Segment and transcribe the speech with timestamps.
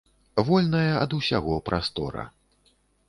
[0.47, 2.23] Вольная ад усяго прастора.